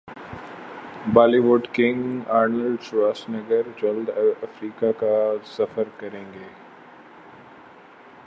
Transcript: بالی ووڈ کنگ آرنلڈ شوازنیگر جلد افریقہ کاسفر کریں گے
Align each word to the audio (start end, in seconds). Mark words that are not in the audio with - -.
بالی 1.13 1.39
ووڈ 1.39 1.63
کنگ 1.73 2.03
آرنلڈ 2.37 2.81
شوازنیگر 2.81 3.63
جلد 3.81 4.09
افریقہ 4.43 4.91
کاسفر 4.99 5.87
کریں 5.97 6.25
گے 6.33 6.47